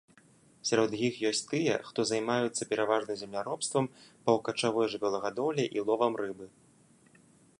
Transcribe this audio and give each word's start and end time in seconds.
Сярод 0.67 0.91
іх 1.07 1.19
ёсць 1.29 1.41
тыя, 1.51 1.75
хто 1.89 2.05
займаюцца 2.11 2.63
пераважна 2.71 3.19
земляробствам, 3.21 3.91
паўкачавой 4.29 4.85
жывёлагадоўляй 4.97 5.67
і 5.79 5.87
ловам 5.91 6.13
рыбы. 6.25 6.45